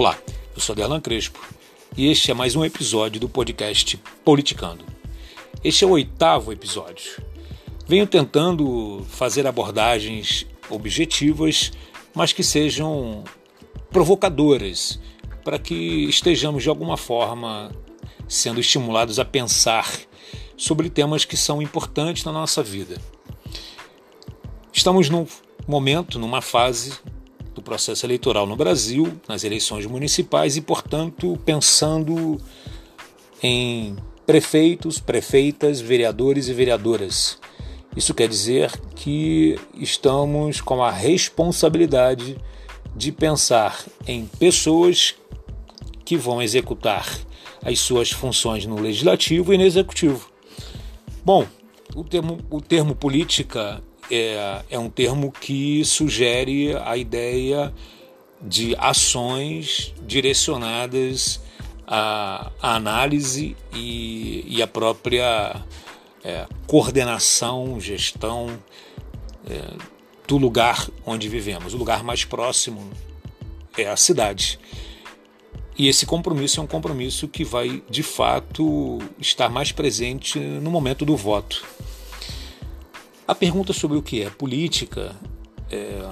Olá, 0.00 0.18
eu 0.54 0.62
sou 0.62 0.72
Adelan 0.72 0.98
Crespo 0.98 1.38
e 1.94 2.10
este 2.10 2.30
é 2.30 2.34
mais 2.34 2.56
um 2.56 2.64
episódio 2.64 3.20
do 3.20 3.28
podcast 3.28 3.98
Politicando. 4.24 4.82
Este 5.62 5.84
é 5.84 5.86
o 5.86 5.90
oitavo 5.90 6.50
episódio. 6.54 7.22
Venho 7.86 8.06
tentando 8.06 9.04
fazer 9.10 9.46
abordagens 9.46 10.46
objetivas, 10.70 11.70
mas 12.14 12.32
que 12.32 12.42
sejam 12.42 13.24
provocadoras, 13.90 14.98
para 15.44 15.58
que 15.58 15.74
estejamos 16.04 16.62
de 16.62 16.70
alguma 16.70 16.96
forma 16.96 17.70
sendo 18.26 18.58
estimulados 18.58 19.18
a 19.18 19.24
pensar 19.26 19.86
sobre 20.56 20.88
temas 20.88 21.26
que 21.26 21.36
são 21.36 21.60
importantes 21.60 22.24
na 22.24 22.32
nossa 22.32 22.62
vida. 22.62 22.98
Estamos 24.72 25.10
num 25.10 25.26
momento, 25.68 26.18
numa 26.18 26.40
fase 26.40 26.94
processo 27.70 28.04
eleitoral 28.04 28.48
no 28.48 28.56
Brasil, 28.56 29.12
nas 29.28 29.44
eleições 29.44 29.86
municipais 29.86 30.56
e, 30.56 30.60
portanto, 30.60 31.38
pensando 31.44 32.36
em 33.40 33.94
prefeitos, 34.26 34.98
prefeitas, 34.98 35.80
vereadores 35.80 36.48
e 36.48 36.52
vereadoras. 36.52 37.38
Isso 37.96 38.12
quer 38.12 38.28
dizer 38.28 38.72
que 38.96 39.56
estamos 39.74 40.60
com 40.60 40.82
a 40.82 40.90
responsabilidade 40.90 42.36
de 42.96 43.12
pensar 43.12 43.84
em 44.04 44.26
pessoas 44.26 45.14
que 46.04 46.16
vão 46.16 46.42
executar 46.42 47.08
as 47.64 47.78
suas 47.78 48.10
funções 48.10 48.66
no 48.66 48.80
legislativo 48.80 49.54
e 49.54 49.58
no 49.58 49.62
executivo. 49.62 50.28
Bom, 51.24 51.46
o 51.94 52.02
termo, 52.02 52.38
o 52.50 52.60
termo 52.60 52.96
política 52.96 53.80
é, 54.10 54.62
é 54.70 54.78
um 54.78 54.90
termo 54.90 55.30
que 55.30 55.84
sugere 55.84 56.76
a 56.76 56.96
ideia 56.96 57.72
de 58.40 58.74
ações 58.76 59.94
direcionadas 60.06 61.40
à, 61.86 62.50
à 62.60 62.74
análise 62.76 63.56
e, 63.74 64.44
e 64.48 64.62
à 64.62 64.66
própria 64.66 65.62
é, 66.24 66.46
coordenação, 66.66 67.80
gestão 67.80 68.58
é, 69.48 69.62
do 70.26 70.36
lugar 70.36 70.88
onde 71.04 71.28
vivemos. 71.28 71.74
O 71.74 71.76
lugar 71.76 72.02
mais 72.02 72.24
próximo 72.24 72.90
é 73.76 73.88
a 73.88 73.96
cidade. 73.96 74.58
E 75.76 75.88
esse 75.88 76.04
compromisso 76.04 76.60
é 76.60 76.62
um 76.62 76.66
compromisso 76.66 77.26
que 77.26 77.42
vai, 77.42 77.82
de 77.88 78.02
fato, 78.02 78.98
estar 79.18 79.48
mais 79.48 79.72
presente 79.72 80.38
no 80.38 80.70
momento 80.70 81.04
do 81.04 81.16
voto. 81.16 81.64
A 83.30 83.34
pergunta 83.36 83.72
sobre 83.72 83.96
o 83.96 84.02
que 84.02 84.24
é 84.24 84.28
política, 84.28 85.14
é, 85.70 86.02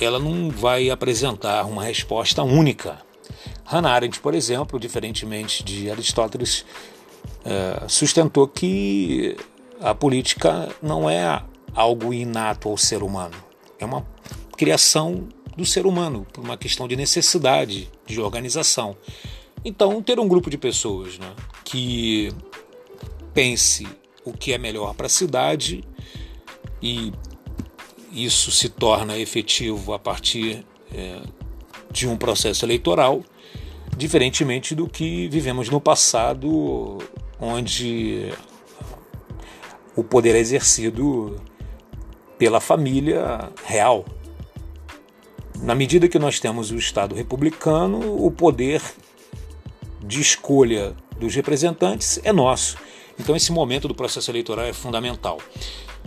ela 0.00 0.18
não 0.18 0.50
vai 0.50 0.90
apresentar 0.90 1.64
uma 1.64 1.84
resposta 1.84 2.42
única. 2.42 3.00
Hannah 3.64 3.92
Arendt, 3.92 4.18
por 4.18 4.34
exemplo, 4.34 4.76
diferentemente 4.80 5.62
de 5.62 5.88
Aristóteles, 5.88 6.66
é, 7.44 7.86
sustentou 7.86 8.48
que 8.48 9.36
a 9.80 9.94
política 9.94 10.68
não 10.82 11.08
é 11.08 11.40
algo 11.72 12.12
inato 12.12 12.68
ao 12.68 12.76
ser 12.76 13.04
humano, 13.04 13.36
é 13.78 13.84
uma 13.84 14.04
criação 14.56 15.28
do 15.56 15.64
ser 15.64 15.86
humano 15.86 16.26
por 16.32 16.42
uma 16.42 16.56
questão 16.56 16.88
de 16.88 16.96
necessidade 16.96 17.88
de 18.04 18.20
organização. 18.20 18.96
Então, 19.64 20.02
ter 20.02 20.18
um 20.18 20.26
grupo 20.26 20.50
de 20.50 20.58
pessoas 20.58 21.20
né, 21.20 21.32
que 21.64 22.30
pense 23.32 23.86
o 24.24 24.32
que 24.32 24.52
é 24.52 24.58
melhor 24.58 24.92
para 24.94 25.06
a 25.06 25.08
cidade 25.08 25.84
e 26.82 27.12
isso 28.12 28.50
se 28.50 28.68
torna 28.68 29.18
efetivo 29.18 29.92
a 29.92 29.98
partir 29.98 30.64
é, 30.92 31.20
de 31.90 32.08
um 32.08 32.16
processo 32.16 32.64
eleitoral, 32.64 33.22
diferentemente 33.96 34.74
do 34.74 34.88
que 34.88 35.28
vivemos 35.28 35.68
no 35.68 35.80
passado, 35.80 36.98
onde 37.40 38.32
o 39.94 40.04
poder 40.04 40.34
é 40.34 40.38
exercido 40.38 41.40
pela 42.38 42.60
família 42.60 43.50
real. 43.64 44.04
Na 45.60 45.74
medida 45.74 46.08
que 46.08 46.18
nós 46.18 46.38
temos 46.38 46.70
o 46.70 46.76
Estado 46.76 47.14
republicano, 47.14 48.24
o 48.24 48.30
poder 48.30 48.80
de 50.00 50.20
escolha 50.20 50.94
dos 51.18 51.34
representantes 51.34 52.20
é 52.22 52.32
nosso. 52.32 52.76
Então, 53.18 53.34
esse 53.34 53.50
momento 53.50 53.88
do 53.88 53.94
processo 53.94 54.30
eleitoral 54.30 54.64
é 54.64 54.72
fundamental. 54.72 55.38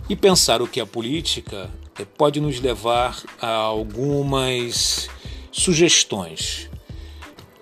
E 0.08 0.16
pensar 0.16 0.60
o 0.60 0.66
que 0.66 0.80
é 0.80 0.84
política 0.84 1.70
eh, 1.98 2.04
pode 2.04 2.40
nos 2.40 2.60
levar 2.60 3.22
a 3.40 3.48
algumas 3.48 5.08
sugestões. 5.50 6.68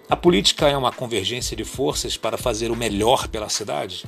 A 0.09 0.17
política 0.17 0.69
é 0.69 0.77
uma 0.77 0.91
convergência 0.91 1.57
de 1.57 1.65
forças 1.65 2.17
para 2.17 2.37
fazer 2.37 2.71
o 2.71 2.77
melhor 2.77 3.29
pela 3.29 3.49
cidade? 3.49 4.05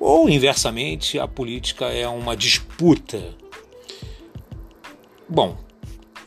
Ou, 0.00 0.28
inversamente, 0.28 1.18
a 1.18 1.28
política 1.28 1.86
é 1.86 2.08
uma 2.08 2.36
disputa? 2.36 3.36
Bom, 5.28 5.56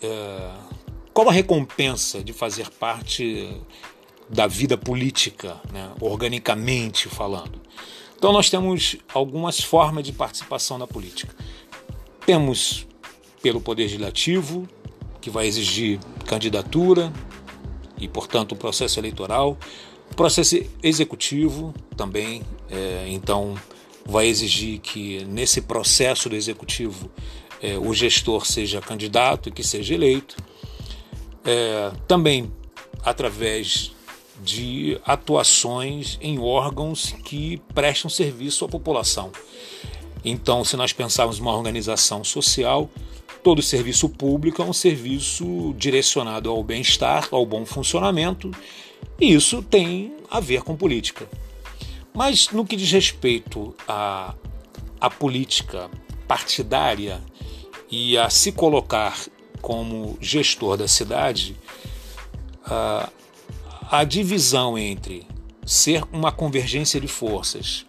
é... 0.01 0.51
qual 1.13 1.27
a 1.27 1.33
recompensa 1.33 2.23
de 2.23 2.31
fazer 2.31 2.69
parte 2.69 3.59
da 4.29 4.47
vida 4.47 4.77
política, 4.77 5.59
né, 5.73 5.91
organicamente 5.99 7.09
falando? 7.09 7.61
Então 8.25 8.33
nós 8.33 8.49
temos 8.49 8.95
algumas 9.13 9.59
formas 9.59 10.03
de 10.03 10.11
participação 10.11 10.79
na 10.79 10.87
política. 10.87 11.31
Temos 12.25 12.87
pelo 13.39 13.61
poder 13.61 13.83
legislativo, 13.83 14.67
que 15.21 15.29
vai 15.29 15.45
exigir 15.45 15.99
candidatura 16.25 17.13
e, 17.99 18.07
portanto, 18.07 18.53
o 18.53 18.55
processo 18.55 18.99
eleitoral. 18.99 19.55
Processo 20.15 20.59
executivo 20.81 21.71
também, 21.95 22.41
é, 22.67 23.05
então, 23.09 23.53
vai 24.03 24.25
exigir 24.25 24.79
que 24.79 25.23
nesse 25.25 25.61
processo 25.61 26.27
do 26.27 26.35
executivo 26.35 27.11
é, 27.61 27.77
o 27.77 27.93
gestor 27.93 28.47
seja 28.47 28.81
candidato 28.81 29.49
e 29.49 29.51
que 29.51 29.63
seja 29.63 29.93
eleito. 29.93 30.35
É, 31.45 31.91
também 32.07 32.51
através 33.03 33.94
de 34.43 34.99
atuações 35.05 36.17
em 36.21 36.39
órgãos 36.39 37.15
que 37.23 37.61
prestam 37.73 38.09
serviço 38.09 38.65
à 38.65 38.67
população. 38.67 39.31
Então, 40.23 40.65
se 40.65 40.75
nós 40.75 40.91
pensarmos 40.91 41.39
uma 41.39 41.55
organização 41.55 42.23
social, 42.23 42.89
todo 43.43 43.61
serviço 43.61 44.09
público 44.09 44.61
é 44.61 44.65
um 44.65 44.73
serviço 44.73 45.73
direcionado 45.77 46.49
ao 46.49 46.63
bem-estar, 46.63 47.27
ao 47.31 47.45
bom 47.45 47.65
funcionamento, 47.65 48.51
e 49.19 49.33
isso 49.33 49.61
tem 49.61 50.15
a 50.29 50.39
ver 50.39 50.63
com 50.63 50.75
política. 50.75 51.29
Mas 52.13 52.49
no 52.49 52.65
que 52.65 52.75
diz 52.75 52.91
respeito 52.91 53.75
à, 53.87 54.33
à 54.99 55.09
política 55.09 55.89
partidária 56.27 57.21
e 57.91 58.17
a 58.17 58.29
se 58.29 58.51
colocar 58.51 59.15
como 59.61 60.17
gestor 60.19 60.77
da 60.77 60.87
cidade, 60.87 61.55
uh, 62.65 63.09
a 63.89 64.03
divisão 64.03 64.77
entre 64.77 65.27
ser 65.65 66.03
uma 66.11 66.31
convergência 66.31 66.99
de 66.99 67.07
forças 67.07 67.85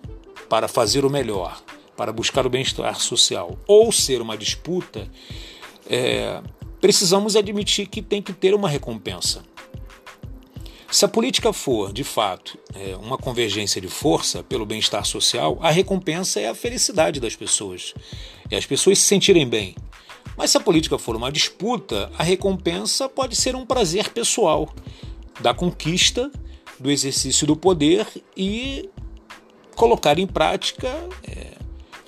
para 0.49 0.69
fazer 0.69 1.05
o 1.05 1.11
melhor, 1.11 1.63
para 1.97 2.13
buscar 2.13 2.47
o 2.47 2.51
bem-estar 2.51 3.01
social, 3.01 3.59
ou 3.67 3.91
ser 3.91 4.21
uma 4.21 4.37
disputa, 4.37 5.09
é, 5.89 6.41
precisamos 6.81 7.37
admitir 7.37 7.87
que 7.87 8.03
tem 8.03 8.21
que 8.21 8.33
ter 8.33 8.55
uma 8.55 8.69
recompensa. 8.69 9.43
Se 10.91 11.05
a 11.05 11.09
política 11.09 11.53
for, 11.53 11.93
de 11.93 12.05
fato, 12.05 12.59
é, 12.75 12.97
uma 12.97 13.19
convergência 13.19 13.81
de 13.81 13.89
força 13.89 14.43
pelo 14.43 14.65
bem-estar 14.65 15.05
social, 15.05 15.59
a 15.61 15.71
recompensa 15.71 16.41
é 16.41 16.49
a 16.49 16.55
felicidade 16.55 17.21
das 17.21 17.35
pessoas, 17.35 17.93
é 18.51 18.57
as 18.57 18.67
pessoas 18.67 18.99
se 18.99 19.05
sentirem 19.05 19.49
bem. 19.49 19.75
Mas 20.37 20.51
se 20.51 20.59
a 20.59 20.61
política 20.61 20.99
for 20.99 21.17
uma 21.17 21.33
disputa, 21.33 22.11
a 22.17 22.23
recompensa 22.23 23.09
pode 23.09 23.35
ser 23.35 23.57
um 23.57 23.67
prazer 23.67 24.11
pessoal, 24.11 24.73
da 25.41 25.55
conquista, 25.55 26.31
do 26.79 26.91
exercício 26.91 27.47
do 27.47 27.57
poder 27.57 28.07
e 28.37 28.89
colocar 29.75 30.19
em 30.19 30.27
prática 30.27 30.89
é, 31.27 31.53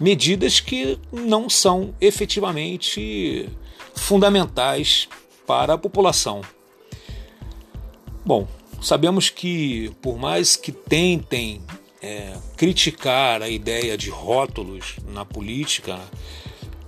medidas 0.00 0.60
que 0.60 0.98
não 1.12 1.48
são 1.48 1.94
efetivamente 2.00 3.48
fundamentais 3.94 5.08
para 5.46 5.74
a 5.74 5.78
população. 5.78 6.42
Bom, 8.24 8.46
sabemos 8.80 9.30
que 9.30 9.90
por 10.02 10.18
mais 10.18 10.56
que 10.56 10.70
tentem 10.70 11.60
é, 12.00 12.34
criticar 12.56 13.42
a 13.42 13.48
ideia 13.48 13.96
de 13.96 14.10
rótulos 14.10 14.96
na 15.06 15.24
política, 15.24 15.98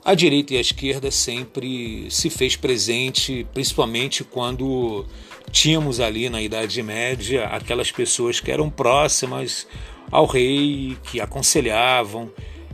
a 0.05 0.15
direita 0.15 0.55
e 0.55 0.57
a 0.57 0.61
esquerda 0.61 1.11
sempre 1.11 2.11
se 2.11 2.31
fez 2.31 2.57
presente, 2.57 3.47
principalmente 3.53 4.25
quando 4.25 5.07
tínhamos 5.51 6.01
ali 6.01 6.29
na 6.29 6.41
Idade 6.41 6.83
Média 6.83 7.47
aquelas 7.47 7.91
pessoas 7.91 8.41
que 8.41 8.51
eram 8.51 8.71
próximas 8.71 9.67
ao 10.11 10.27
rei, 10.27 10.97
que 11.05 11.21
aconselhavam, 11.21 12.31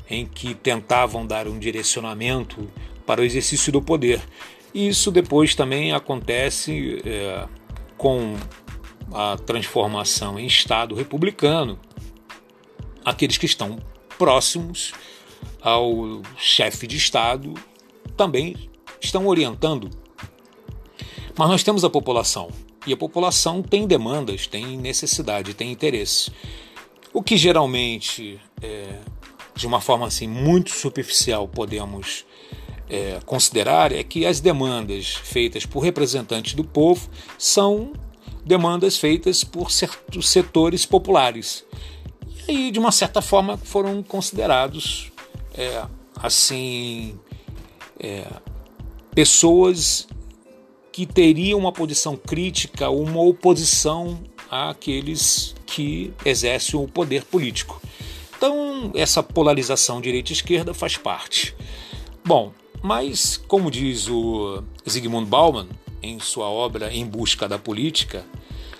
em 0.08 0.24
que 0.24 0.54
tentavam 0.54 1.26
dar 1.26 1.46
um 1.48 1.58
direcionamento 1.58 2.68
para 3.04 3.20
o 3.20 3.24
exercício 3.24 3.72
do 3.72 3.82
poder. 3.82 4.20
E 4.72 4.88
isso 4.88 5.10
depois 5.10 5.54
também 5.54 5.92
acontece 5.92 7.02
é, 7.04 7.46
com 7.96 8.36
a 9.12 9.36
transformação 9.36 10.38
em 10.38 10.46
Estado 10.46 10.94
republicano, 10.94 11.78
aqueles 13.04 13.38
que 13.38 13.46
estão 13.46 13.78
próximos 14.18 14.92
ao 15.62 16.22
chefe 16.36 16.86
de 16.86 16.96
Estado 16.96 17.54
também 18.16 18.68
estão 19.00 19.26
orientando. 19.26 19.90
Mas 21.36 21.48
nós 21.48 21.62
temos 21.62 21.84
a 21.84 21.90
população, 21.90 22.50
e 22.86 22.92
a 22.92 22.96
população 22.96 23.62
tem 23.62 23.86
demandas, 23.86 24.46
tem 24.46 24.76
necessidade, 24.76 25.54
tem 25.54 25.72
interesse. 25.72 26.30
O 27.12 27.22
que 27.22 27.36
geralmente, 27.36 28.40
é, 28.62 28.98
de 29.54 29.66
uma 29.66 29.80
forma 29.80 30.06
assim 30.06 30.28
muito 30.28 30.70
superficial, 30.70 31.48
podemos 31.48 32.24
é, 32.88 33.18
considerar 33.26 33.92
é 33.92 34.02
que 34.02 34.24
as 34.24 34.40
demandas 34.40 35.14
feitas 35.14 35.66
por 35.66 35.80
representantes 35.80 36.54
do 36.54 36.62
povo 36.62 37.08
são 37.38 37.92
demandas 38.44 38.96
feitas 38.96 39.42
por 39.42 39.70
certos 39.70 40.28
setores 40.28 40.86
populares. 40.86 41.64
E 42.46 42.52
aí, 42.52 42.70
de 42.70 42.78
uma 42.78 42.92
certa 42.92 43.20
forma, 43.20 43.56
foram 43.56 44.02
considerados 44.02 45.10
é, 45.52 45.84
assim 46.16 47.18
é, 47.98 48.24
pessoas 49.14 50.06
que 50.96 51.04
teriam 51.04 51.58
uma 51.58 51.72
posição 51.72 52.16
crítica, 52.16 52.88
uma 52.88 53.20
oposição 53.20 54.18
àqueles 54.50 55.54
que 55.66 56.10
exercem 56.24 56.80
o 56.80 56.88
poder 56.88 57.22
político. 57.22 57.82
Então, 58.34 58.90
essa 58.94 59.22
polarização 59.22 60.00
direita-esquerda 60.00 60.72
faz 60.72 60.96
parte. 60.96 61.54
Bom, 62.24 62.50
mas, 62.82 63.36
como 63.36 63.70
diz 63.70 64.08
o 64.08 64.64
Zygmunt 64.88 65.26
Bauman 65.26 65.68
em 66.02 66.18
sua 66.18 66.48
obra 66.48 66.90
Em 66.90 67.04
Busca 67.04 67.46
da 67.46 67.58
Política, 67.58 68.24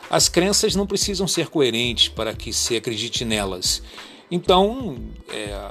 as 0.08 0.26
crenças 0.26 0.74
não 0.74 0.86
precisam 0.86 1.28
ser 1.28 1.48
coerentes 1.48 2.08
para 2.08 2.32
que 2.32 2.50
se 2.50 2.76
acredite 2.76 3.26
nelas. 3.26 3.82
Então, 4.30 4.96
é, 5.28 5.70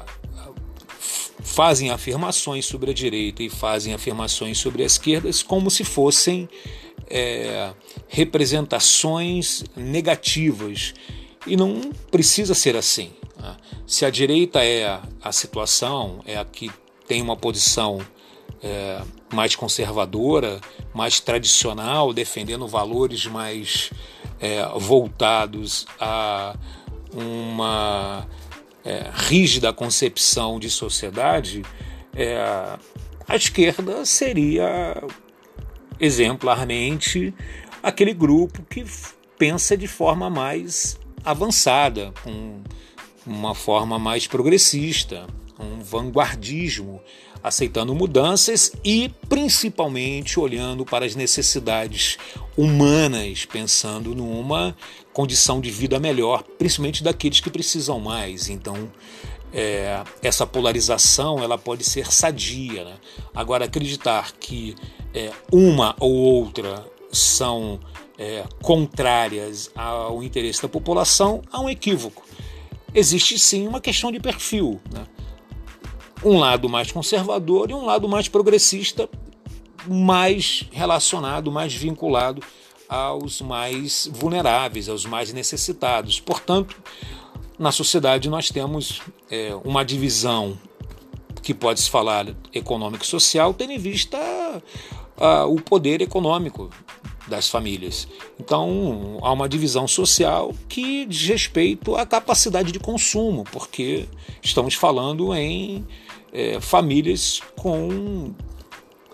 fazem 1.55 1.89
afirmações 1.89 2.65
sobre 2.65 2.91
a 2.91 2.93
direita 2.93 3.41
e 3.41 3.49
fazem 3.49 3.93
afirmações 3.93 4.57
sobre 4.57 4.83
a 4.83 4.85
esquerda 4.85 5.29
como 5.47 5.71
se 5.71 5.85
fossem 5.85 6.49
é, 7.09 7.71
representações 8.09 9.63
negativas. 9.73 10.93
E 11.47 11.55
não 11.55 11.93
precisa 12.11 12.53
ser 12.53 12.75
assim. 12.75 13.13
Né? 13.39 13.55
Se 13.87 14.03
a 14.03 14.09
direita 14.09 14.65
é 14.65 14.99
a 15.21 15.31
situação, 15.31 16.19
é 16.25 16.35
a 16.35 16.43
que 16.43 16.69
tem 17.07 17.21
uma 17.21 17.37
posição 17.37 18.05
é, 18.61 19.01
mais 19.33 19.55
conservadora, 19.55 20.59
mais 20.93 21.21
tradicional, 21.21 22.11
defendendo 22.11 22.67
valores 22.67 23.25
mais 23.27 23.91
é, 24.41 24.61
voltados 24.77 25.87
a 26.01 26.53
uma 27.13 28.27
é, 28.85 29.09
rígida 29.11 29.73
concepção 29.73 30.59
de 30.59 30.69
sociedade, 30.69 31.63
é, 32.15 32.37
a 33.27 33.35
esquerda 33.35 34.05
seria 34.05 35.01
exemplarmente 35.99 37.33
aquele 37.81 38.13
grupo 38.13 38.61
que 38.63 38.85
pensa 39.37 39.75
de 39.75 39.87
forma 39.87 40.29
mais 40.29 40.99
avançada, 41.23 42.13
com 42.23 42.61
uma 43.25 43.55
forma 43.55 43.97
mais 43.97 44.27
progressista, 44.27 45.25
um 45.59 45.81
vanguardismo, 45.81 47.01
aceitando 47.43 47.93
mudanças 47.93 48.71
e 48.83 49.09
principalmente 49.29 50.39
olhando 50.39 50.85
para 50.85 51.05
as 51.05 51.15
necessidades 51.15 52.17
humanas, 52.57 53.45
pensando 53.45 54.15
numa 54.15 54.75
condição 55.13 55.61
de 55.61 55.69
vida 55.69 55.99
melhor, 55.99 56.43
principalmente 56.57 57.03
daqueles 57.03 57.39
que 57.39 57.49
precisam 57.49 57.99
mais. 57.99 58.49
Então, 58.49 58.91
é, 59.53 60.03
essa 60.21 60.45
polarização 60.45 61.41
ela 61.41 61.57
pode 61.57 61.83
ser 61.83 62.11
sadia. 62.11 62.83
Né? 62.83 62.95
Agora, 63.33 63.65
acreditar 63.65 64.33
que 64.33 64.75
é, 65.13 65.31
uma 65.51 65.95
ou 65.99 66.11
outra 66.11 66.85
são 67.11 67.79
é, 68.17 68.43
contrárias 68.61 69.71
ao 69.75 70.21
interesse 70.21 70.61
da 70.61 70.67
população 70.67 71.41
há 71.51 71.61
um 71.61 71.69
equívoco. 71.69 72.25
Existe 72.93 73.37
sim 73.39 73.67
uma 73.67 73.79
questão 73.79 74.11
de 74.11 74.19
perfil. 74.19 74.81
Né? 74.91 75.05
Um 76.25 76.39
lado 76.39 76.67
mais 76.67 76.91
conservador 76.91 77.69
e 77.69 77.73
um 77.73 77.85
lado 77.85 78.09
mais 78.09 78.27
progressista, 78.27 79.07
mais 79.87 80.65
relacionado, 80.71 81.51
mais 81.51 81.73
vinculado 81.73 82.41
aos 82.89 83.41
mais 83.41 84.09
vulneráveis, 84.11 84.89
aos 84.89 85.05
mais 85.05 85.31
necessitados. 85.31 86.19
Portanto, 86.19 86.75
na 87.59 87.71
sociedade 87.71 88.29
nós 88.29 88.49
temos 88.49 89.01
é, 89.29 89.55
uma 89.63 89.85
divisão 89.85 90.57
que 91.43 91.53
pode 91.53 91.79
se 91.79 91.89
falar 91.89 92.35
econômico 92.51 93.03
e 93.03 93.07
social, 93.07 93.53
tendo 93.53 93.73
em 93.73 93.77
vista 93.77 94.17
o 95.47 95.61
poder 95.61 96.01
econômico 96.01 96.69
das 97.27 97.47
famílias. 97.47 98.07
Então, 98.39 99.17
há 99.21 99.31
uma 99.31 99.47
divisão 99.47 99.87
social 99.87 100.53
que 100.67 101.05
diz 101.05 101.27
respeito 101.27 101.95
à 101.95 102.05
capacidade 102.05 102.71
de 102.71 102.79
consumo, 102.79 103.43
porque 103.51 104.07
estamos 104.43 104.73
falando 104.73 105.33
em 105.35 105.85
é, 106.35 106.59
famílias 106.59 107.41
com 107.55 108.33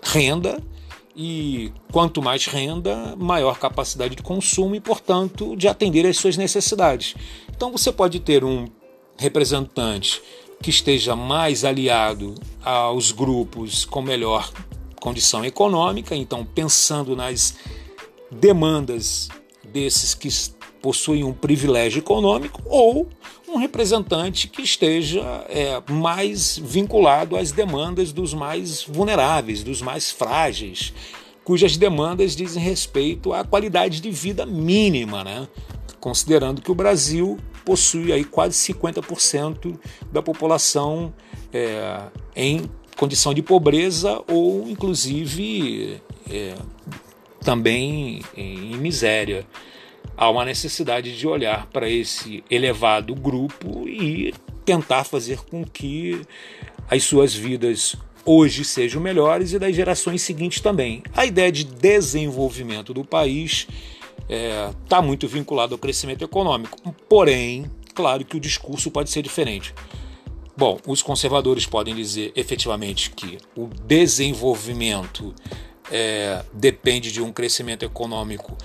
renda 0.02 0.60
e 1.14 1.72
quanto 1.92 2.20
mais 2.20 2.46
renda, 2.46 3.14
maior 3.16 3.58
capacidade 3.58 4.16
de 4.16 4.22
consumo 4.22 4.74
e, 4.74 4.80
portanto, 4.80 5.54
de 5.54 5.68
atender 5.68 6.04
às 6.04 6.16
suas 6.16 6.36
necessidades. 6.36 7.14
Então, 7.54 7.70
você 7.70 7.92
pode 7.92 8.18
ter 8.18 8.42
um 8.42 8.66
representante 9.16 10.20
que 10.60 10.70
esteja 10.70 11.14
mais 11.14 11.64
aliado 11.64 12.34
aos 12.64 13.12
grupos 13.12 13.84
com 13.84 14.02
melhor 14.02 14.50
condição 15.00 15.44
econômica, 15.44 16.16
então 16.16 16.44
pensando 16.44 17.14
nas 17.14 17.56
demandas 18.30 19.28
desses 19.64 20.14
que 20.14 20.28
possuem 20.82 21.22
um 21.22 21.32
privilégio 21.32 22.00
econômico, 22.00 22.60
ou 22.66 23.08
um 23.48 23.56
representante 23.56 24.48
que 24.48 24.62
esteja 24.62 25.22
é, 25.48 25.80
mais 25.88 26.58
vinculado 26.58 27.36
às 27.36 27.52
demandas 27.52 28.12
dos 28.12 28.34
mais 28.34 28.82
vulneráveis, 28.82 29.62
dos 29.62 29.80
mais 29.80 30.10
frágeis, 30.10 30.92
cujas 31.44 31.76
demandas 31.76 32.34
dizem 32.34 32.62
respeito 32.62 33.32
à 33.32 33.44
qualidade 33.44 34.00
de 34.00 34.10
vida 34.10 34.44
mínima, 34.44 35.22
né? 35.22 35.48
considerando 36.00 36.60
que 36.60 36.70
o 36.70 36.74
Brasil 36.74 37.38
possui 37.64 38.12
aí 38.12 38.24
quase 38.24 38.56
50% 38.72 39.78
da 40.10 40.20
população 40.20 41.14
é, 41.52 42.00
em 42.34 42.68
condição 42.96 43.32
de 43.32 43.40
pobreza 43.40 44.20
ou 44.28 44.68
inclusive 44.68 46.00
é, 46.28 46.54
também 47.44 48.22
em 48.36 48.76
miséria 48.76 49.46
há 50.22 50.30
uma 50.30 50.44
necessidade 50.44 51.18
de 51.18 51.26
olhar 51.26 51.66
para 51.66 51.90
esse 51.90 52.44
elevado 52.48 53.12
grupo 53.12 53.88
e 53.88 54.32
tentar 54.64 55.02
fazer 55.02 55.38
com 55.50 55.64
que 55.64 56.22
as 56.88 57.02
suas 57.02 57.34
vidas 57.34 57.96
hoje 58.24 58.64
sejam 58.64 59.02
melhores 59.02 59.52
e 59.52 59.58
das 59.58 59.74
gerações 59.74 60.22
seguintes 60.22 60.60
também. 60.60 61.02
A 61.12 61.26
ideia 61.26 61.50
de 61.50 61.64
desenvolvimento 61.64 62.94
do 62.94 63.04
país 63.04 63.66
está 64.20 64.32
é, 64.32 64.70
tá 64.88 65.02
muito 65.02 65.26
vinculada 65.26 65.74
ao 65.74 65.78
crescimento 65.78 66.22
econômico, 66.22 66.78
porém, 67.08 67.68
claro 67.92 68.24
que 68.24 68.36
o 68.36 68.40
discurso 68.40 68.92
pode 68.92 69.10
ser 69.10 69.22
diferente. 69.22 69.74
Bom, 70.56 70.78
os 70.86 71.02
conservadores 71.02 71.66
podem 71.66 71.96
dizer 71.96 72.30
efetivamente 72.36 73.10
que 73.10 73.38
o 73.56 73.66
desenvolvimento 73.66 75.34
é, 75.90 76.44
depende 76.52 77.10
de 77.10 77.20
um 77.20 77.32
crescimento 77.32 77.84
econômico 77.84 78.56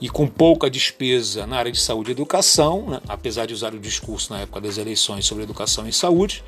e 0.00 0.08
com 0.08 0.26
pouca 0.26 0.68
despesa 0.68 1.46
na 1.46 1.56
área 1.56 1.72
de 1.72 1.80
saúde 1.80 2.10
e 2.10 2.12
educação, 2.12 2.86
né, 2.88 3.00
apesar 3.08 3.46
de 3.46 3.54
usar 3.54 3.74
o 3.74 3.78
discurso 3.78 4.32
na 4.32 4.40
época 4.40 4.60
das 4.60 4.78
eleições 4.78 5.24
sobre 5.24 5.44
educação 5.44 5.88
e 5.88 5.92
saúde, 5.92 6.44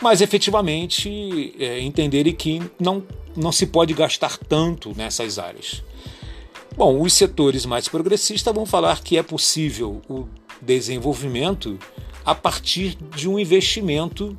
mas 0.00 0.20
efetivamente 0.20 1.54
é, 1.58 1.80
entenderem 1.80 2.34
que 2.34 2.62
não, 2.80 3.02
não 3.36 3.52
se 3.52 3.66
pode 3.66 3.92
gastar 3.92 4.38
tanto 4.38 4.94
nessas 4.96 5.38
áreas. 5.38 5.82
Bom, 6.76 7.00
os 7.00 7.12
setores 7.12 7.64
mais 7.64 7.88
progressistas 7.88 8.52
vão 8.52 8.66
falar 8.66 9.02
que 9.02 9.16
é 9.16 9.22
possível 9.22 10.02
o 10.08 10.26
desenvolvimento 10.60 11.78
a 12.24 12.34
partir 12.34 12.96
de 13.14 13.28
um 13.28 13.38
investimento 13.38 14.36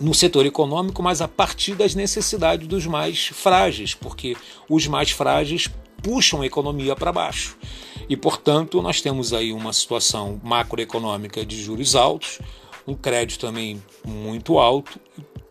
no 0.00 0.14
setor 0.14 0.46
econômico, 0.46 1.02
mas 1.02 1.20
a 1.20 1.28
partir 1.28 1.74
das 1.74 1.94
necessidades 1.94 2.66
dos 2.66 2.86
mais 2.86 3.26
frágeis, 3.28 3.94
porque 3.94 4.36
os 4.68 4.86
mais 4.86 5.10
frágeis 5.10 5.68
puxam 6.02 6.42
a 6.42 6.46
economia 6.46 6.94
para 6.96 7.12
baixo. 7.12 7.56
E, 8.08 8.16
portanto, 8.16 8.80
nós 8.80 9.00
temos 9.00 9.32
aí 9.32 9.52
uma 9.52 9.72
situação 9.72 10.40
macroeconômica 10.42 11.44
de 11.44 11.62
juros 11.62 11.94
altos, 11.94 12.38
um 12.86 12.94
crédito 12.94 13.40
também 13.40 13.82
muito 14.04 14.58
alto, 14.58 14.98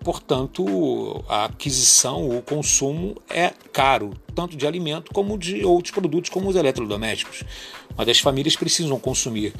portanto, 0.03 1.23
a 1.27 1.45
aquisição, 1.45 2.29
o 2.29 2.41
consumo 2.41 3.15
é 3.29 3.53
caro, 3.71 4.13
tanto 4.33 4.55
de 4.55 4.65
alimento 4.65 5.11
como 5.13 5.37
de 5.37 5.63
outros 5.65 5.93
produtos, 5.93 6.29
como 6.29 6.49
os 6.49 6.55
eletrodomésticos. 6.55 7.43
Mas 7.95 8.07
as 8.07 8.19
famílias 8.19 8.55
precisam 8.55 8.97
consumir. 8.99 9.53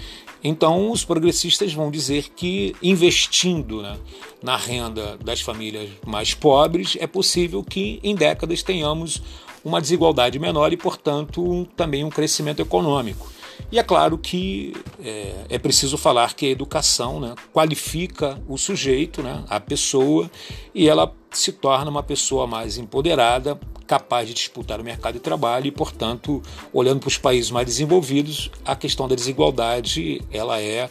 Então, 0.43 0.89
os 0.89 1.03
progressistas 1.03 1.73
vão 1.73 1.91
dizer 1.91 2.29
que 2.35 2.75
investindo 2.81 3.81
né, 3.81 3.97
na 4.41 4.55
renda 4.55 5.17
das 5.17 5.41
famílias 5.41 5.89
mais 6.05 6.33
pobres, 6.33 6.95
é 6.99 7.05
possível 7.05 7.63
que 7.63 7.99
em 8.01 8.15
décadas 8.15 8.63
tenhamos 8.63 9.21
uma 9.67 9.81
desigualdade 9.81 10.39
menor 10.39 10.71
e, 10.71 10.77
portanto, 10.77 11.67
também 11.75 12.03
um 12.03 12.09
crescimento 12.09 12.61
econômico. 12.61 13.29
E 13.71 13.77
é 13.77 13.83
claro 13.83 14.17
que 14.17 14.73
é, 15.03 15.33
é 15.49 15.59
preciso 15.59 15.97
falar 15.97 16.33
que 16.33 16.45
a 16.45 16.49
educação 16.49 17.19
né, 17.19 17.35
qualifica 17.51 18.41
o 18.47 18.57
sujeito, 18.57 19.21
né, 19.21 19.43
a 19.49 19.59
pessoa, 19.59 20.31
e 20.73 20.87
ela 20.87 21.13
se 21.31 21.51
torna 21.51 21.91
uma 21.91 22.01
pessoa 22.01 22.47
mais 22.47 22.77
empoderada, 22.77 23.59
capaz 23.85 24.27
de 24.27 24.33
disputar 24.33 24.79
o 24.79 24.83
mercado 24.83 25.15
de 25.15 25.19
trabalho 25.19 25.67
e, 25.67 25.71
portanto, 25.71 26.41
olhando 26.71 26.99
para 27.01 27.07
os 27.07 27.17
países 27.17 27.51
mais 27.51 27.65
desenvolvidos, 27.65 28.49
a 28.63 28.75
questão 28.75 29.07
da 29.07 29.15
desigualdade 29.15 30.21
ela 30.31 30.61
é, 30.61 30.89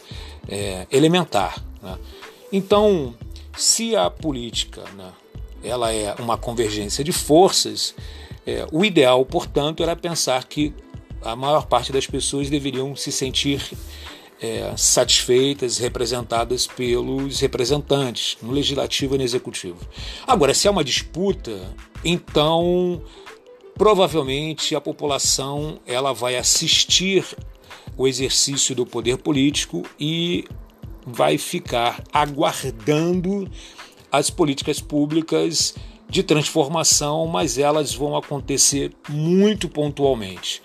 é 0.48 0.86
elementar. 0.90 1.62
Né? 1.82 1.96
Então, 2.52 3.14
se 3.56 3.96
a 3.96 4.10
política 4.10 4.82
né, 4.94 5.12
ela 5.62 5.92
é 5.92 6.14
uma 6.18 6.36
convergência 6.36 7.02
de 7.02 7.12
forças, 7.12 7.94
é, 8.46 8.66
o 8.70 8.84
ideal, 8.84 9.24
portanto, 9.26 9.82
era 9.82 9.96
pensar 9.96 10.44
que 10.44 10.72
a 11.22 11.34
maior 11.34 11.66
parte 11.66 11.92
das 11.92 12.06
pessoas 12.06 12.48
deveriam 12.48 12.94
se 12.94 13.10
sentir 13.10 13.60
é, 14.40 14.72
satisfeitas, 14.76 15.78
representadas 15.78 16.66
pelos 16.66 17.40
representantes, 17.40 18.36
no 18.40 18.52
legislativo 18.52 19.14
e 19.14 19.18
no 19.18 19.24
executivo. 19.24 19.78
Agora, 20.26 20.54
se 20.54 20.68
há 20.68 20.70
uma 20.70 20.84
disputa, 20.84 21.74
então 22.04 23.02
provavelmente 23.74 24.74
a 24.74 24.80
população 24.80 25.78
ela 25.86 26.12
vai 26.12 26.36
assistir 26.36 27.24
o 27.96 28.06
exercício 28.06 28.74
do 28.74 28.86
poder 28.86 29.18
político 29.18 29.82
e 29.98 30.44
vai 31.06 31.38
ficar 31.38 32.02
aguardando 32.12 33.50
as 34.10 34.30
políticas 34.30 34.80
públicas 34.80 35.74
de 36.08 36.22
transformação, 36.22 37.26
mas 37.26 37.58
elas 37.58 37.94
vão 37.94 38.16
acontecer 38.16 38.92
muito 39.08 39.68
pontualmente. 39.68 40.62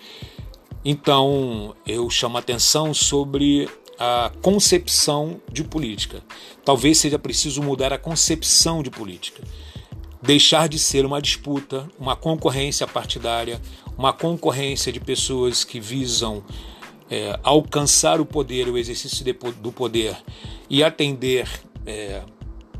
Então, 0.84 1.74
eu 1.86 2.08
chamo 2.10 2.36
a 2.36 2.40
atenção 2.40 2.92
sobre 2.92 3.68
a 3.98 4.32
concepção 4.42 5.40
de 5.50 5.62
política. 5.62 6.22
Talvez 6.64 6.98
seja 6.98 7.18
preciso 7.18 7.62
mudar 7.62 7.92
a 7.92 7.98
concepção 7.98 8.82
de 8.82 8.90
política. 8.90 9.42
Deixar 10.20 10.68
de 10.68 10.78
ser 10.78 11.04
uma 11.04 11.20
disputa, 11.20 11.88
uma 11.98 12.16
concorrência 12.16 12.86
partidária, 12.86 13.60
uma 13.96 14.12
concorrência 14.12 14.92
de 14.92 15.00
pessoas 15.00 15.64
que 15.64 15.78
visam 15.78 16.42
é, 17.10 17.38
alcançar 17.42 18.20
o 18.20 18.26
poder, 18.26 18.68
o 18.68 18.78
exercício 18.78 19.24
de, 19.24 19.32
do 19.32 19.70
poder 19.70 20.16
e 20.70 20.82
atender 20.82 21.48
é, 21.84 22.22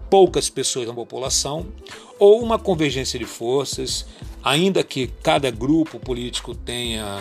poucas 0.08 0.48
pessoas 0.48 0.86
na 0.86 0.94
população, 0.94 1.66
ou 2.22 2.40
uma 2.40 2.56
convergência 2.56 3.18
de 3.18 3.24
forças, 3.24 4.06
ainda 4.44 4.84
que 4.84 5.08
cada 5.24 5.50
grupo 5.50 5.98
político 5.98 6.54
tenha 6.54 7.20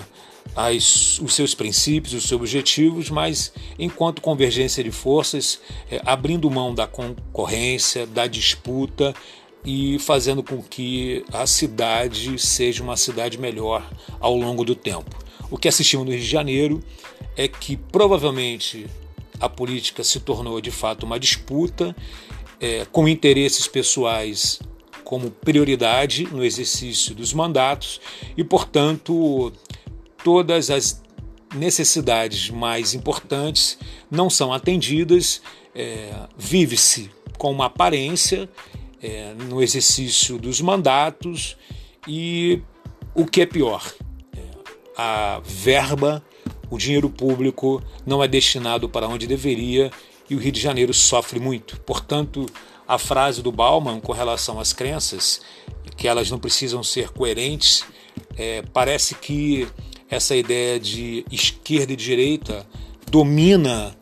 as, 0.55 1.17
os 1.17 1.33
seus 1.33 1.55
princípios, 1.55 2.13
os 2.13 2.27
seus 2.27 2.39
objetivos, 2.39 3.09
mas 3.09 3.51
enquanto 3.79 4.21
convergência 4.21 4.83
de 4.83 4.91
forças, 4.91 5.59
é, 5.89 5.99
abrindo 6.05 6.47
mão 6.51 6.75
da 6.75 6.85
concorrência, 6.85 8.05
da 8.05 8.27
disputa 8.27 9.11
e 9.65 9.97
fazendo 9.97 10.43
com 10.43 10.61
que 10.61 11.25
a 11.33 11.47
cidade 11.47 12.37
seja 12.37 12.83
uma 12.83 12.95
cidade 12.95 13.39
melhor 13.39 13.83
ao 14.19 14.35
longo 14.35 14.63
do 14.63 14.75
tempo. 14.75 15.17
O 15.49 15.57
que 15.57 15.67
assistimos 15.67 16.05
no 16.05 16.11
Rio 16.11 16.21
de 16.21 16.27
Janeiro 16.27 16.79
é 17.35 17.47
que 17.47 17.75
provavelmente 17.75 18.85
a 19.39 19.49
política 19.49 20.03
se 20.03 20.19
tornou 20.19 20.61
de 20.61 20.69
fato 20.69 21.07
uma 21.07 21.19
disputa 21.19 21.95
é, 22.59 22.85
com 22.91 23.07
interesses 23.07 23.67
pessoais 23.67 24.59
como 25.11 25.29
prioridade 25.29 26.23
no 26.31 26.41
exercício 26.41 27.13
dos 27.13 27.33
mandatos 27.33 27.99
e, 28.37 28.45
portanto, 28.45 29.51
todas 30.23 30.69
as 30.69 31.03
necessidades 31.53 32.49
mais 32.49 32.93
importantes 32.93 33.77
não 34.09 34.29
são 34.29 34.53
atendidas, 34.53 35.41
é, 35.75 36.13
vive-se 36.37 37.11
com 37.37 37.51
uma 37.51 37.65
aparência 37.65 38.49
é, 39.03 39.33
no 39.49 39.61
exercício 39.61 40.37
dos 40.37 40.61
mandatos 40.61 41.57
e 42.07 42.61
o 43.13 43.25
que 43.25 43.41
é 43.41 43.45
pior, 43.45 43.93
é, 44.33 44.39
a 44.95 45.41
verba, 45.43 46.23
o 46.69 46.77
dinheiro 46.77 47.09
público 47.09 47.83
não 48.05 48.23
é 48.23 48.29
destinado 48.29 48.87
para 48.87 49.09
onde 49.09 49.27
deveria 49.27 49.91
e 50.29 50.35
o 50.35 50.39
Rio 50.39 50.53
de 50.53 50.61
Janeiro 50.61 50.93
sofre 50.93 51.37
muito. 51.37 51.81
Portanto, 51.81 52.45
a 52.91 52.97
frase 52.97 53.41
do 53.41 53.53
Bauman 53.53 54.01
com 54.01 54.11
relação 54.11 54.59
às 54.59 54.73
crenças, 54.73 55.39
que 55.95 56.09
elas 56.09 56.29
não 56.29 56.37
precisam 56.37 56.83
ser 56.83 57.09
coerentes, 57.11 57.85
é, 58.37 58.63
parece 58.73 59.15
que 59.15 59.65
essa 60.09 60.35
ideia 60.35 60.77
de 60.77 61.23
esquerda 61.31 61.93
e 61.93 61.95
direita 61.95 62.67
domina 63.09 63.95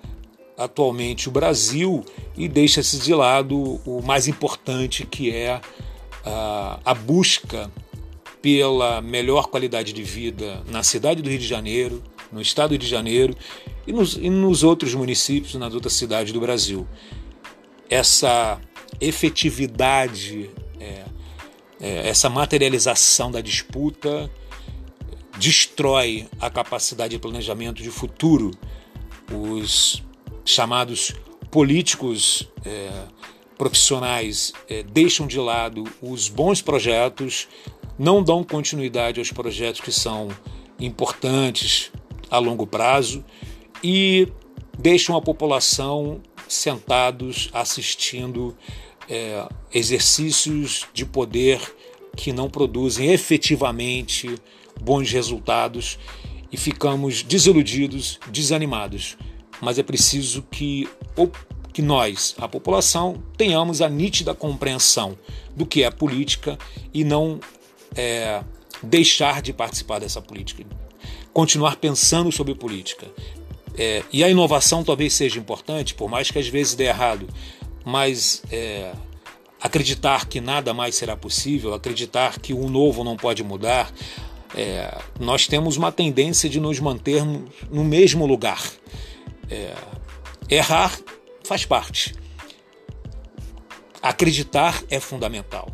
atualmente 0.58 1.30
o 1.30 1.32
Brasil 1.32 2.04
e 2.36 2.48
deixa-se 2.48 2.98
de 2.98 3.14
lado 3.14 3.80
o 3.86 4.02
mais 4.02 4.28
importante 4.28 5.06
que 5.06 5.36
é 5.36 5.62
a, 6.26 6.80
a 6.84 6.94
busca 6.96 7.72
pela 8.42 9.02
melhor 9.04 9.50
qualidade 9.50 9.94
de 9.94 10.02
vida 10.02 10.64
na 10.68 10.82
cidade 10.82 11.22
do 11.22 11.30
Rio 11.30 11.38
de 11.38 11.48
Janeiro, 11.48 12.02
no 12.32 12.42
estado 12.42 12.76
de 12.76 12.88
Janeiro 12.88 13.38
e 13.86 13.94
nos, 13.94 14.18
e 14.18 14.32
nos 14.32 14.64
outros 14.64 14.96
municípios, 14.96 15.54
nas 15.54 15.76
outras 15.76 15.94
cidades 15.94 16.34
do 16.34 16.40
Brasil. 16.40 16.88
Essa 17.88 18.60
efetividade, 19.00 20.50
é, 20.80 21.06
é, 21.80 22.10
essa 22.10 22.30
materialização 22.30 23.32
da 23.32 23.42
disputa 23.42 24.30
destrói 25.38 26.28
a 26.40 26.50
capacidade 26.50 27.12
de 27.12 27.20
planejamento 27.20 27.82
de 27.82 27.90
futuro. 27.90 28.52
Os 29.32 30.04
chamados 30.44 31.14
políticos 31.50 32.50
é, 32.66 32.90
profissionais 33.58 34.54
é, 34.68 34.84
deixam 34.84 35.28
de 35.28 35.40
lado 35.40 35.84
os 36.02 36.28
bons 36.28 36.62
projetos, 36.62 37.48
não 37.98 38.24
dão 38.24 38.44
continuidade 38.44 39.20
aos 39.20 39.32
projetos 39.32 39.82
que 39.82 39.92
são 39.92 40.30
importantes 40.80 41.92
a 42.30 42.38
longo 42.38 42.66
prazo 42.66 43.24
e 43.84 44.28
deixam 44.78 45.16
a 45.16 45.22
população 45.22 46.22
sentados 46.50 47.50
assistindo 47.54 48.58
é, 49.08 49.48
exercícios 49.74 50.88
de 50.94 51.06
poder 51.06 51.62
que 52.18 52.34
não 52.34 52.50
produzem 52.50 53.12
efetivamente 53.12 54.36
bons 54.82 55.10
resultados 55.12 55.98
e 56.52 56.58
ficamos 56.58 57.24
desiludidos, 57.24 58.20
desanimados. 58.30 59.18
Mas 59.62 59.78
é 59.78 59.84
preciso 59.84 60.44
que, 60.50 60.88
que 61.72 61.82
nós, 61.82 62.36
a 62.38 62.48
população, 62.48 63.22
tenhamos 63.38 63.82
a 63.82 63.90
nítida 63.90 64.34
compreensão 64.34 65.18
do 65.56 65.66
que 65.66 65.84
é 65.84 65.92
política 65.92 66.58
e 66.94 67.04
não 67.04 67.40
é, 67.96 68.44
deixar 68.82 69.42
de 69.42 69.54
participar 69.54 70.00
dessa 70.00 70.22
política, 70.22 70.66
continuar 71.34 71.76
pensando 71.76 72.32
sobre 72.32 72.56
política. 72.56 73.08
É, 73.82 74.04
e 74.12 74.26
a 74.26 74.30
inovação 74.30 74.84
talvez 74.84 75.14
seja 75.14 75.40
importante, 75.40 75.96
por 75.96 76.10
mais 76.10 76.30
que 76.30 76.38
às 76.38 76.50
vezes 76.50 76.76
dê 76.76 76.88
errado, 76.88 77.26
mas 77.86 78.44
é, 78.52 78.92
acreditar 79.62 80.26
que 80.26 80.42
nada 80.42 80.74
mais 80.74 80.96
será 80.96 81.16
possível, 81.16 81.74
acreditar 81.74 82.40
que 82.40 82.54
o 82.54 82.68
novo 82.68 83.06
não 83.06 83.16
pode 83.16 83.42
mudar, 83.42 83.90
é, 84.54 84.98
nós 85.18 85.48
temos 85.48 85.78
uma 85.78 85.94
tendência 85.94 86.50
de 86.50 86.60
nos 86.60 86.78
mantermos 86.82 87.50
no 87.72 87.86
mesmo 87.86 88.26
lugar. 88.26 88.62
É, 89.50 89.74
errar 90.50 91.00
faz 91.46 91.64
parte. 91.64 92.14
Acreditar 94.02 94.84
é 94.90 95.00
fundamental. 95.00 95.72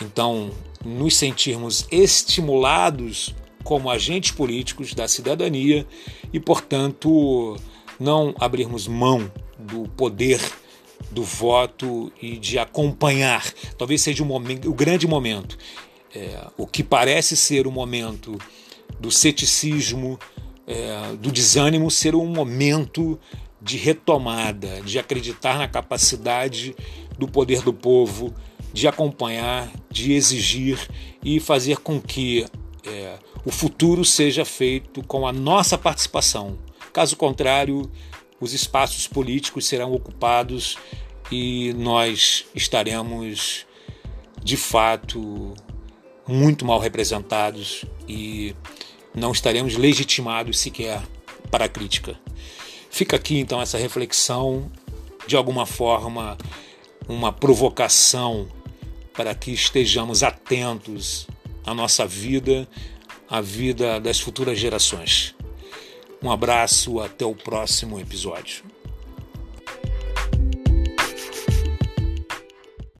Então, 0.00 0.50
nos 0.82 1.14
sentirmos 1.14 1.86
estimulados 1.90 3.34
como 3.64 3.90
agentes 3.90 4.30
políticos 4.30 4.94
da 4.94 5.08
cidadania 5.08 5.86
e, 6.32 6.38
portanto, 6.38 7.56
não 7.98 8.34
abrirmos 8.38 8.86
mão 8.86 9.30
do 9.58 9.88
poder 9.96 10.40
do 11.10 11.24
voto 11.24 12.12
e 12.22 12.36
de 12.36 12.58
acompanhar. 12.58 13.52
Talvez 13.76 14.02
seja 14.02 14.22
o, 14.22 14.26
momento, 14.26 14.70
o 14.70 14.74
grande 14.74 15.06
momento 15.06 15.58
é, 16.14 16.46
o 16.56 16.66
que 16.66 16.82
parece 16.82 17.36
ser 17.36 17.66
o 17.66 17.72
momento 17.72 18.38
do 19.00 19.10
ceticismo, 19.10 20.18
é, 20.66 21.16
do 21.16 21.32
desânimo, 21.32 21.90
ser 21.90 22.14
um 22.14 22.26
momento 22.26 23.18
de 23.60 23.76
retomada, 23.76 24.80
de 24.82 24.98
acreditar 24.98 25.58
na 25.58 25.66
capacidade 25.66 26.74
do 27.18 27.26
poder 27.26 27.62
do 27.62 27.72
povo, 27.72 28.32
de 28.72 28.86
acompanhar, 28.86 29.70
de 29.90 30.12
exigir 30.12 30.78
e 31.24 31.40
fazer 31.40 31.78
com 31.78 32.00
que 32.00 32.46
é, 32.84 33.18
o 33.44 33.50
futuro 33.50 34.04
seja 34.04 34.44
feito 34.44 35.02
com 35.02 35.26
a 35.26 35.32
nossa 35.32 35.76
participação. 35.76 36.58
Caso 36.92 37.16
contrário, 37.16 37.90
os 38.40 38.52
espaços 38.52 39.06
políticos 39.06 39.66
serão 39.66 39.92
ocupados 39.92 40.76
e 41.30 41.72
nós 41.74 42.46
estaremos 42.54 43.66
de 44.42 44.56
fato 44.56 45.54
muito 46.26 46.64
mal 46.64 46.78
representados 46.78 47.84
e 48.08 48.54
não 49.14 49.32
estaremos 49.32 49.76
legitimados 49.76 50.58
sequer 50.58 51.02
para 51.50 51.66
a 51.66 51.68
crítica. 51.68 52.18
Fica 52.90 53.16
aqui 53.16 53.38
então 53.38 53.60
essa 53.60 53.78
reflexão, 53.78 54.70
de 55.26 55.36
alguma 55.36 55.66
forma, 55.66 56.38
uma 57.08 57.32
provocação 57.32 58.48
para 59.12 59.34
que 59.34 59.52
estejamos 59.52 60.22
atentos 60.22 61.26
à 61.64 61.74
nossa 61.74 62.06
vida, 62.06 62.68
à 63.28 63.40
vida 63.40 64.00
das 64.00 64.20
futuras 64.20 64.58
gerações. 64.58 65.34
Um 66.22 66.30
abraço, 66.30 67.00
até 67.00 67.24
o 67.24 67.34
próximo 67.34 68.00
episódio. 68.00 68.73